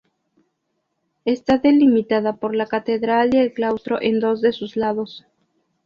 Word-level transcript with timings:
Está 1.25 1.59
delimitada 1.59 2.37
por 2.37 2.55
la 2.55 2.65
catedral 2.65 3.35
y 3.35 3.37
el 3.37 3.53
claustro 3.53 4.01
en 4.01 4.19
dos 4.19 4.41
de 4.41 4.51
sus 4.51 4.75
lados. 4.75 5.27